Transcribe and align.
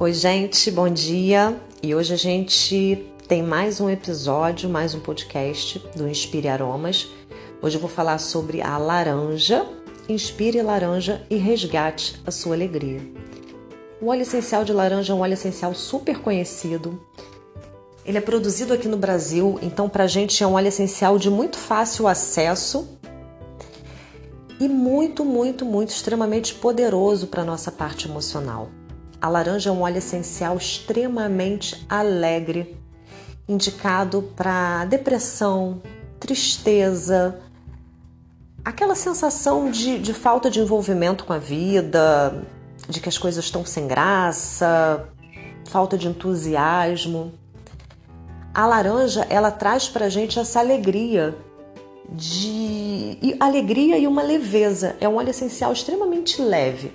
Oi, 0.00 0.12
gente, 0.12 0.70
bom 0.70 0.88
dia. 0.88 1.60
E 1.82 1.92
hoje 1.92 2.14
a 2.14 2.16
gente 2.16 3.04
tem 3.26 3.42
mais 3.42 3.80
um 3.80 3.90
episódio, 3.90 4.70
mais 4.70 4.94
um 4.94 5.00
podcast 5.00 5.80
do 5.96 6.06
Inspire 6.08 6.46
Aromas. 6.46 7.08
Hoje 7.60 7.78
eu 7.78 7.80
vou 7.80 7.90
falar 7.90 8.18
sobre 8.18 8.62
a 8.62 8.78
laranja. 8.78 9.66
Inspire 10.08 10.62
laranja 10.62 11.26
e 11.28 11.34
resgate 11.34 12.22
a 12.24 12.30
sua 12.30 12.54
alegria. 12.54 13.00
O 14.00 14.06
óleo 14.06 14.22
essencial 14.22 14.64
de 14.64 14.72
laranja 14.72 15.12
é 15.12 15.16
um 15.16 15.18
óleo 15.18 15.32
essencial 15.32 15.74
super 15.74 16.20
conhecido. 16.20 17.02
Ele 18.04 18.18
é 18.18 18.20
produzido 18.20 18.72
aqui 18.72 18.86
no 18.86 18.96
Brasil, 18.96 19.58
então 19.60 19.88
para 19.88 20.04
a 20.04 20.08
gente 20.08 20.44
é 20.44 20.46
um 20.46 20.52
óleo 20.52 20.68
essencial 20.68 21.18
de 21.18 21.28
muito 21.28 21.58
fácil 21.58 22.06
acesso 22.06 22.88
e 24.60 24.68
muito, 24.68 25.24
muito, 25.24 25.64
muito 25.64 25.88
extremamente 25.88 26.54
poderoso 26.54 27.26
para 27.26 27.44
nossa 27.44 27.72
parte 27.72 28.08
emocional. 28.08 28.77
A 29.20 29.28
laranja 29.28 29.70
é 29.70 29.72
um 29.72 29.82
óleo 29.82 29.98
essencial 29.98 30.56
extremamente 30.56 31.84
alegre, 31.88 32.78
indicado 33.48 34.30
para 34.36 34.84
depressão, 34.84 35.82
tristeza, 36.20 37.40
aquela 38.64 38.94
sensação 38.94 39.70
de, 39.70 39.98
de 39.98 40.14
falta 40.14 40.50
de 40.50 40.60
envolvimento 40.60 41.24
com 41.24 41.32
a 41.32 41.38
vida, 41.38 42.44
de 42.88 43.00
que 43.00 43.08
as 43.08 43.18
coisas 43.18 43.44
estão 43.44 43.64
sem 43.64 43.88
graça, 43.88 45.08
falta 45.66 45.98
de 45.98 46.06
entusiasmo. 46.06 47.32
A 48.54 48.66
laranja 48.66 49.26
ela 49.28 49.50
traz 49.50 49.88
para 49.88 50.08
gente 50.08 50.38
essa 50.38 50.60
alegria 50.60 51.36
de 52.08 53.18
e 53.20 53.36
alegria 53.40 53.98
e 53.98 54.06
uma 54.06 54.22
leveza. 54.22 54.96
É 55.00 55.08
um 55.08 55.16
óleo 55.16 55.30
essencial 55.30 55.72
extremamente 55.72 56.40
leve. 56.40 56.92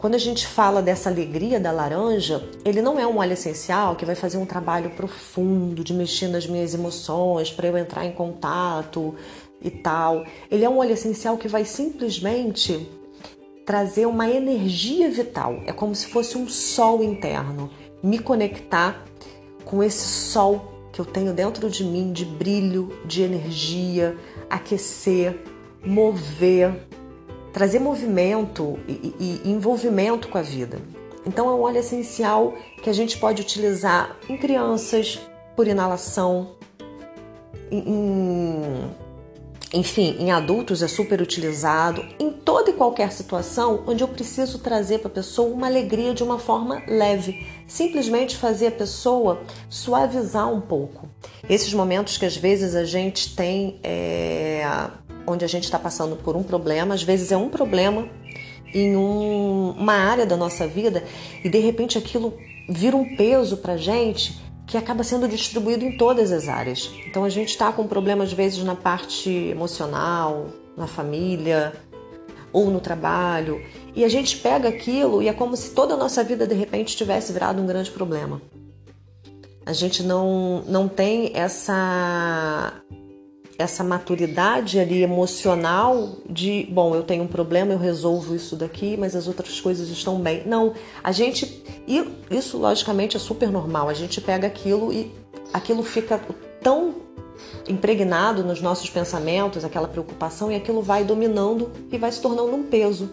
Quando 0.00 0.14
a 0.14 0.18
gente 0.18 0.46
fala 0.46 0.80
dessa 0.80 1.10
alegria 1.10 1.60
da 1.60 1.70
laranja, 1.70 2.42
ele 2.64 2.80
não 2.80 2.98
é 2.98 3.06
um 3.06 3.18
óleo 3.18 3.34
essencial 3.34 3.94
que 3.96 4.06
vai 4.06 4.14
fazer 4.14 4.38
um 4.38 4.46
trabalho 4.46 4.88
profundo 4.92 5.84
de 5.84 5.92
mexer 5.92 6.26
nas 6.28 6.46
minhas 6.46 6.72
emoções 6.72 7.50
para 7.50 7.68
eu 7.68 7.76
entrar 7.76 8.06
em 8.06 8.12
contato 8.12 9.14
e 9.60 9.70
tal. 9.70 10.24
Ele 10.50 10.64
é 10.64 10.70
um 10.70 10.78
óleo 10.78 10.94
essencial 10.94 11.36
que 11.36 11.48
vai 11.48 11.66
simplesmente 11.66 12.88
trazer 13.66 14.06
uma 14.06 14.26
energia 14.26 15.10
vital. 15.10 15.60
É 15.66 15.72
como 15.72 15.94
se 15.94 16.06
fosse 16.06 16.38
um 16.38 16.48
sol 16.48 17.04
interno, 17.04 17.68
me 18.02 18.18
conectar 18.18 19.04
com 19.66 19.82
esse 19.82 20.08
sol 20.08 20.88
que 20.94 21.00
eu 21.02 21.04
tenho 21.04 21.34
dentro 21.34 21.68
de 21.68 21.84
mim 21.84 22.10
de 22.10 22.24
brilho, 22.24 22.88
de 23.04 23.20
energia, 23.20 24.16
aquecer, 24.48 25.44
mover, 25.84 26.88
trazer 27.52 27.78
movimento 27.78 28.78
e, 28.86 29.40
e 29.44 29.50
envolvimento 29.50 30.28
com 30.28 30.38
a 30.38 30.42
vida. 30.42 30.78
Então 31.26 31.48
é 31.48 31.52
um 31.52 31.60
óleo 31.60 31.78
essencial 31.78 32.54
que 32.82 32.88
a 32.88 32.92
gente 32.92 33.18
pode 33.18 33.42
utilizar 33.42 34.16
em 34.28 34.36
crianças 34.36 35.20
por 35.54 35.66
inalação, 35.66 36.52
em, 37.70 38.90
enfim, 39.72 40.16
em 40.18 40.32
adultos 40.32 40.82
é 40.82 40.88
super 40.88 41.22
utilizado, 41.22 42.04
em 42.18 42.30
toda 42.32 42.70
e 42.70 42.72
qualquer 42.72 43.12
situação 43.12 43.84
onde 43.86 44.02
eu 44.02 44.08
preciso 44.08 44.58
trazer 44.58 44.98
para 44.98 45.08
a 45.08 45.14
pessoa 45.14 45.48
uma 45.52 45.68
alegria 45.68 46.12
de 46.12 46.24
uma 46.24 46.38
forma 46.38 46.82
leve, 46.88 47.46
simplesmente 47.68 48.36
fazer 48.36 48.68
a 48.68 48.72
pessoa 48.72 49.42
suavizar 49.68 50.52
um 50.52 50.60
pouco. 50.60 51.08
Esses 51.48 51.72
momentos 51.72 52.18
que 52.18 52.26
às 52.26 52.36
vezes 52.36 52.74
a 52.74 52.84
gente 52.84 53.36
tem, 53.36 53.78
é, 53.84 54.90
onde 55.30 55.44
a 55.44 55.48
gente 55.48 55.64
está 55.64 55.78
passando 55.78 56.16
por 56.16 56.36
um 56.36 56.42
problema, 56.42 56.94
às 56.94 57.02
vezes 57.02 57.32
é 57.32 57.36
um 57.36 57.48
problema 57.48 58.08
em 58.72 58.96
um, 58.96 59.70
uma 59.70 59.94
área 59.94 60.26
da 60.26 60.36
nossa 60.36 60.66
vida 60.66 61.02
e 61.42 61.48
de 61.48 61.58
repente 61.58 61.98
aquilo 61.98 62.36
vira 62.68 62.96
um 62.96 63.16
peso 63.16 63.56
para 63.56 63.76
gente 63.76 64.38
que 64.66 64.76
acaba 64.76 65.02
sendo 65.02 65.26
distribuído 65.26 65.84
em 65.84 65.96
todas 65.96 66.30
as 66.30 66.48
áreas. 66.48 66.90
Então 67.06 67.24
a 67.24 67.28
gente 67.28 67.48
está 67.48 67.72
com 67.72 67.86
problemas 67.86 68.28
às 68.28 68.32
vezes 68.32 68.62
na 68.62 68.76
parte 68.76 69.28
emocional, 69.28 70.46
na 70.76 70.86
família 70.86 71.72
ou 72.52 72.70
no 72.70 72.80
trabalho, 72.80 73.60
e 73.94 74.04
a 74.04 74.08
gente 74.08 74.36
pega 74.38 74.68
aquilo 74.68 75.22
e 75.22 75.28
é 75.28 75.32
como 75.32 75.56
se 75.56 75.70
toda 75.70 75.94
a 75.94 75.96
nossa 75.96 76.22
vida 76.22 76.46
de 76.46 76.54
repente 76.54 76.96
tivesse 76.96 77.32
virado 77.32 77.60
um 77.60 77.66
grande 77.66 77.90
problema. 77.90 78.40
A 79.64 79.72
gente 79.72 80.02
não, 80.02 80.64
não 80.66 80.88
tem 80.88 81.32
essa 81.34 82.72
essa 83.60 83.84
maturidade 83.84 84.78
ali 84.78 85.02
emocional 85.02 86.16
de, 86.28 86.66
bom, 86.70 86.94
eu 86.94 87.02
tenho 87.02 87.24
um 87.24 87.26
problema, 87.26 87.72
eu 87.72 87.78
resolvo 87.78 88.34
isso 88.34 88.56
daqui, 88.56 88.96
mas 88.96 89.14
as 89.14 89.28
outras 89.28 89.60
coisas 89.60 89.88
estão 89.88 90.18
bem. 90.18 90.42
Não, 90.46 90.72
a 91.04 91.12
gente 91.12 91.62
e 91.86 92.08
isso 92.30 92.56
logicamente 92.56 93.16
é 93.16 93.20
super 93.20 93.50
normal. 93.50 93.88
A 93.88 93.94
gente 93.94 94.20
pega 94.20 94.46
aquilo 94.46 94.92
e 94.92 95.12
aquilo 95.52 95.82
fica 95.82 96.20
tão 96.62 96.94
impregnado 97.68 98.42
nos 98.44 98.60
nossos 98.60 98.88
pensamentos, 98.88 99.64
aquela 99.64 99.88
preocupação 99.88 100.50
e 100.50 100.54
aquilo 100.54 100.82
vai 100.82 101.04
dominando 101.04 101.70
e 101.90 101.98
vai 101.98 102.10
se 102.12 102.20
tornando 102.20 102.54
um 102.54 102.62
peso. 102.62 103.10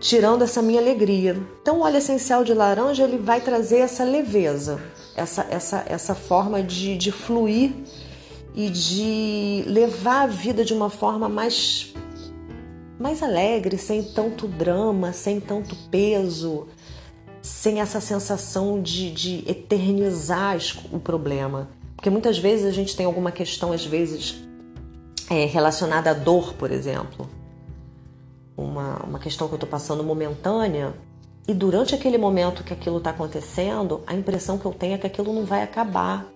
Tirando 0.00 0.42
essa 0.42 0.60
minha 0.60 0.80
alegria. 0.80 1.36
Então, 1.60 1.78
o 1.78 1.82
óleo 1.82 1.98
essencial 1.98 2.42
de 2.42 2.54
laranja 2.54 3.04
ele 3.04 3.18
vai 3.18 3.40
trazer 3.40 3.78
essa 3.78 4.02
leveza, 4.02 4.80
essa, 5.14 5.46
essa, 5.50 5.84
essa 5.86 6.14
forma 6.14 6.62
de, 6.62 6.96
de 6.96 7.12
fluir 7.12 7.72
e 8.60 8.68
de 8.68 9.64
levar 9.66 10.24
a 10.24 10.26
vida 10.26 10.62
de 10.62 10.74
uma 10.74 10.90
forma 10.90 11.30
mais, 11.30 11.94
mais 12.98 13.22
alegre, 13.22 13.78
sem 13.78 14.02
tanto 14.02 14.46
drama, 14.46 15.14
sem 15.14 15.40
tanto 15.40 15.74
peso, 15.90 16.66
sem 17.40 17.80
essa 17.80 18.02
sensação 18.02 18.82
de, 18.82 19.10
de 19.12 19.50
eternizar 19.50 20.58
o 20.92 21.00
problema. 21.00 21.70
Porque 21.96 22.10
muitas 22.10 22.38
vezes 22.38 22.66
a 22.66 22.70
gente 22.70 22.94
tem 22.94 23.06
alguma 23.06 23.32
questão, 23.32 23.72
às 23.72 23.86
vezes, 23.86 24.42
é, 25.30 25.46
relacionada 25.46 26.10
à 26.10 26.14
dor, 26.14 26.52
por 26.52 26.70
exemplo. 26.70 27.30
Uma, 28.54 28.96
uma 29.04 29.18
questão 29.18 29.48
que 29.48 29.54
eu 29.54 29.56
estou 29.56 29.70
passando 29.70 30.04
momentânea, 30.04 30.92
e 31.48 31.54
durante 31.54 31.94
aquele 31.94 32.18
momento 32.18 32.62
que 32.62 32.74
aquilo 32.74 32.98
está 32.98 33.08
acontecendo, 33.08 34.02
a 34.06 34.14
impressão 34.14 34.58
que 34.58 34.66
eu 34.66 34.72
tenho 34.72 34.96
é 34.96 34.98
que 34.98 35.06
aquilo 35.06 35.32
não 35.32 35.46
vai 35.46 35.62
acabar, 35.62 36.26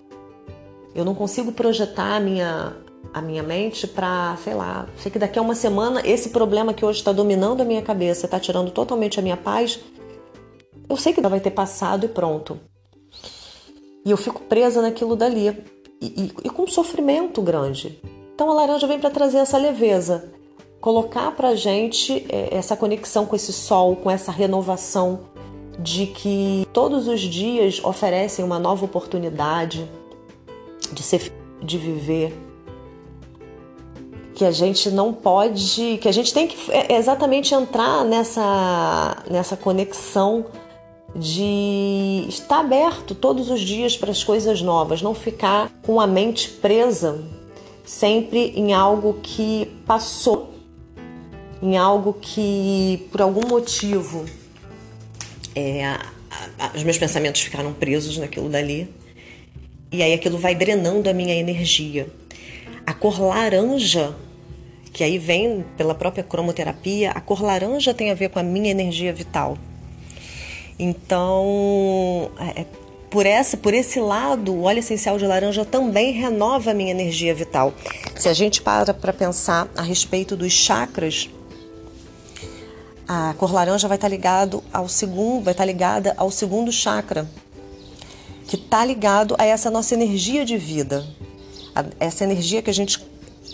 eu 0.94 1.04
não 1.04 1.14
consigo 1.14 1.52
projetar 1.52 2.16
a 2.16 2.20
minha, 2.20 2.76
a 3.12 3.20
minha 3.20 3.42
mente 3.42 3.86
para, 3.86 4.36
sei 4.42 4.54
lá, 4.54 4.86
sei 4.96 5.10
que 5.10 5.18
daqui 5.18 5.38
a 5.38 5.42
uma 5.42 5.54
semana 5.54 6.00
esse 6.04 6.30
problema 6.30 6.72
que 6.72 6.84
hoje 6.84 6.98
está 6.98 7.12
dominando 7.12 7.62
a 7.62 7.64
minha 7.64 7.82
cabeça, 7.82 8.26
está 8.26 8.38
tirando 8.38 8.70
totalmente 8.70 9.18
a 9.18 9.22
minha 9.22 9.36
paz, 9.36 9.80
eu 10.88 10.96
sei 10.96 11.12
que 11.12 11.20
vai 11.20 11.40
ter 11.40 11.50
passado 11.50 12.04
e 12.04 12.08
pronto. 12.08 12.60
E 14.04 14.10
eu 14.10 14.16
fico 14.16 14.42
presa 14.42 14.82
naquilo 14.82 15.16
dali 15.16 15.48
e, 16.00 16.06
e, 16.06 16.32
e 16.44 16.50
com 16.50 16.64
um 16.64 16.68
sofrimento 16.68 17.40
grande. 17.40 17.98
Então 18.34 18.50
a 18.50 18.54
laranja 18.54 18.86
vem 18.86 18.98
para 18.98 19.10
trazer 19.10 19.38
essa 19.38 19.56
leveza, 19.56 20.30
colocar 20.80 21.32
para 21.32 21.54
gente 21.54 22.26
é, 22.28 22.54
essa 22.54 22.76
conexão 22.76 23.24
com 23.24 23.34
esse 23.34 23.52
sol, 23.52 23.96
com 23.96 24.10
essa 24.10 24.30
renovação 24.30 25.20
de 25.78 26.06
que 26.06 26.66
todos 26.72 27.08
os 27.08 27.20
dias 27.20 27.82
oferecem 27.82 28.44
uma 28.44 28.58
nova 28.58 28.84
oportunidade 28.84 29.88
de 30.92 31.02
ser, 31.02 31.32
de 31.62 31.78
viver, 31.78 32.32
que 34.34 34.44
a 34.44 34.50
gente 34.50 34.90
não 34.90 35.12
pode, 35.12 35.98
que 36.00 36.08
a 36.08 36.12
gente 36.12 36.34
tem 36.34 36.48
que 36.48 36.70
é, 36.70 36.96
exatamente 36.96 37.54
entrar 37.54 38.04
nessa 38.04 39.22
nessa 39.30 39.56
conexão 39.56 40.46
de 41.14 42.26
estar 42.28 42.60
aberto 42.60 43.14
todos 43.14 43.48
os 43.48 43.60
dias 43.60 43.96
para 43.96 44.10
as 44.10 44.24
coisas 44.24 44.60
novas, 44.60 45.00
não 45.00 45.14
ficar 45.14 45.70
com 45.82 46.00
a 46.00 46.06
mente 46.06 46.48
presa 46.48 47.22
sempre 47.84 48.52
em 48.56 48.72
algo 48.72 49.20
que 49.22 49.70
passou, 49.86 50.52
em 51.62 51.76
algo 51.76 52.14
que 52.14 53.06
por 53.12 53.22
algum 53.22 53.46
motivo 53.46 54.24
é, 55.54 55.96
os 56.74 56.82
meus 56.82 56.98
pensamentos 56.98 57.42
ficaram 57.42 57.72
presos 57.72 58.18
naquilo 58.18 58.48
dali 58.48 58.92
e 59.94 60.02
aí 60.02 60.12
aquilo 60.12 60.38
vai 60.38 60.56
drenando 60.56 61.08
a 61.08 61.12
minha 61.12 61.32
energia. 61.32 62.08
A 62.84 62.92
cor 62.92 63.20
laranja, 63.20 64.12
que 64.92 65.04
aí 65.04 65.18
vem 65.18 65.64
pela 65.76 65.94
própria 65.94 66.24
cromoterapia, 66.24 67.12
a 67.12 67.20
cor 67.20 67.40
laranja 67.40 67.94
tem 67.94 68.10
a 68.10 68.14
ver 68.14 68.30
com 68.30 68.40
a 68.40 68.42
minha 68.42 68.72
energia 68.72 69.12
vital. 69.12 69.56
Então, 70.76 72.28
é, 72.56 72.66
por 73.08 73.24
essa, 73.24 73.56
por 73.56 73.72
esse 73.72 74.00
lado, 74.00 74.52
o 74.52 74.62
óleo 74.64 74.80
essencial 74.80 75.16
de 75.16 75.24
laranja 75.24 75.64
também 75.64 76.10
renova 76.10 76.72
a 76.72 76.74
minha 76.74 76.90
energia 76.90 77.32
vital. 77.32 77.72
Se 78.16 78.28
a 78.28 78.32
gente 78.32 78.60
para 78.60 78.92
para 78.92 79.12
pensar 79.12 79.68
a 79.76 79.82
respeito 79.82 80.36
dos 80.36 80.52
chakras, 80.52 81.30
a 83.06 83.32
cor 83.38 83.52
laranja 83.52 83.86
vai 83.86 83.96
estar 83.96 84.08
ligado 84.08 84.60
ao 84.72 84.88
segundo, 84.88 85.44
vai 85.44 85.52
estar 85.52 85.64
ligada 85.64 86.14
ao 86.16 86.32
segundo 86.32 86.72
chakra, 86.72 87.28
que 88.46 88.56
está 88.56 88.84
ligado 88.84 89.34
a 89.38 89.44
essa 89.44 89.70
nossa 89.70 89.94
energia 89.94 90.44
de 90.44 90.56
vida, 90.56 91.06
a, 91.74 91.84
essa 91.98 92.24
energia 92.24 92.62
que 92.62 92.70
a 92.70 92.74
gente 92.74 93.04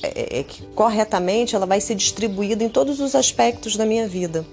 é, 0.03 0.09
é, 0.09 0.41
é, 0.41 0.43
que 0.43 0.63
corretamente 0.75 1.55
ela 1.55 1.67
vai 1.67 1.81
ser 1.81 1.95
distribuída 1.95 2.65
em 2.65 2.69
todos 2.69 3.01
os 3.01 3.15
aspectos 3.15 3.77
da 3.77 3.85
minha 3.85 4.09
vida. 4.09 4.47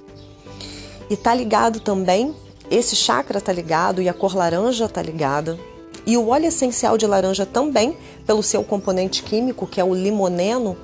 E 1.10 1.13
está 1.13 1.34
ligado 1.34 1.80
também 1.80 2.36
esse 2.69 2.95
chakra 2.98 3.38
está 3.38 3.54
ligado 3.54 4.01
e 4.01 4.10
a 4.10 4.13
cor 4.13 4.36
laranja 4.36 4.86
está 4.86 5.01
ligada. 5.01 5.57
E 6.06 6.18
o 6.18 6.30
óleo 6.30 6.48
essencial 6.48 6.98
de 6.98 7.07
laranja 7.07 7.45
também, 7.45 7.98
pelo 8.25 8.44
seu 8.44 8.63
componente 8.63 9.24
químico, 9.24 9.68
que 9.68 9.80
é 9.80 9.83
o 9.83 9.94
limoneno, 9.94 10.78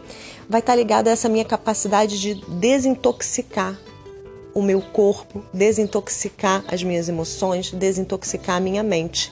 vai 0.49 0.59
estar 0.59 0.73
tá 0.73 0.77
ligado 0.77 1.07
a 1.07 1.11
essa 1.11 1.29
minha 1.29 1.45
capacidade 1.45 2.19
de 2.19 2.35
desintoxicar 2.47 3.77
o 4.53 4.61
meu 4.61 4.81
corpo, 4.81 5.43
desintoxicar 5.53 6.63
as 6.67 6.83
minhas 6.83 7.09
emoções, 7.09 7.71
desintoxicar 7.71 8.57
a 8.57 8.59
minha 8.59 8.83
mente. 8.83 9.31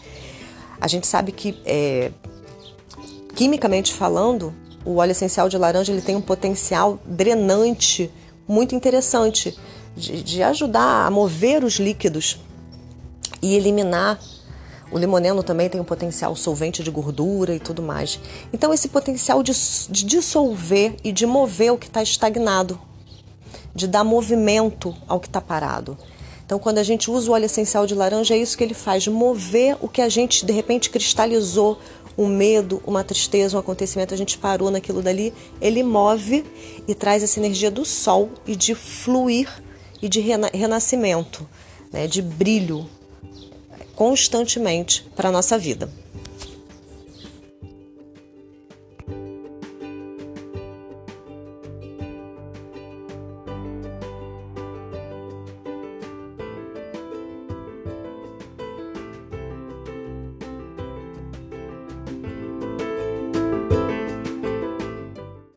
A 0.79 0.87
gente 0.87 1.05
sabe 1.05 1.31
que, 1.31 1.61
é, 1.65 2.11
quimicamente 3.35 3.93
falando, 3.93 4.53
o 4.83 4.95
óleo 4.95 5.11
essencial 5.11 5.47
de 5.47 5.57
laranja 5.57 5.91
ele 5.91 6.01
tem 6.01 6.15
um 6.15 6.21
potencial 6.21 6.99
drenante 7.05 8.11
muito 8.47 8.73
interessante 8.73 9.57
de, 9.95 10.23
de 10.23 10.43
ajudar 10.43 11.05
a 11.05 11.11
mover 11.11 11.63
os 11.63 11.75
líquidos 11.75 12.39
e 13.41 13.55
eliminar. 13.55 14.19
O 14.91 14.97
limoneno 14.97 15.41
também 15.41 15.69
tem 15.69 15.79
um 15.79 15.85
potencial 15.85 16.35
solvente 16.35 16.83
de 16.83 16.91
gordura 16.91 17.55
e 17.55 17.59
tudo 17.59 17.81
mais. 17.81 18.19
Então, 18.51 18.73
esse 18.73 18.89
potencial 18.89 19.41
de, 19.41 19.53
de 19.89 20.03
dissolver 20.03 20.95
e 21.03 21.11
de 21.13 21.25
mover 21.25 21.71
o 21.71 21.77
que 21.77 21.87
está 21.87 22.03
estagnado, 22.03 22.77
de 23.73 23.87
dar 23.87 24.03
movimento 24.03 24.95
ao 25.07 25.19
que 25.19 25.27
está 25.27 25.41
parado. 25.41 25.97
Então, 26.45 26.59
quando 26.59 26.79
a 26.79 26.83
gente 26.83 27.09
usa 27.09 27.31
o 27.31 27.33
óleo 27.33 27.45
essencial 27.45 27.87
de 27.87 27.95
laranja, 27.95 28.33
é 28.33 28.37
isso 28.37 28.57
que 28.57 28.63
ele 28.63 28.73
faz: 28.73 29.07
mover 29.07 29.77
o 29.79 29.87
que 29.87 30.01
a 30.01 30.09
gente 30.09 30.45
de 30.45 30.51
repente 30.51 30.89
cristalizou, 30.89 31.79
um 32.17 32.27
medo, 32.27 32.81
uma 32.85 33.03
tristeza, 33.03 33.55
um 33.55 33.59
acontecimento, 33.59 34.13
a 34.13 34.17
gente 34.17 34.37
parou 34.37 34.69
naquilo 34.69 35.01
dali. 35.01 35.33
Ele 35.61 35.81
move 35.81 36.43
e 36.87 36.93
traz 36.93 37.23
essa 37.23 37.39
energia 37.39 37.71
do 37.71 37.85
sol 37.85 38.29
e 38.45 38.55
de 38.55 38.75
fluir 38.75 39.47
e 40.01 40.09
de 40.09 40.19
renascimento, 40.19 41.47
né, 41.91 42.07
de 42.07 42.21
brilho 42.21 42.85
constantemente 43.95 45.07
para 45.15 45.29
a 45.29 45.31
nossa 45.31 45.57
vida. 45.57 46.00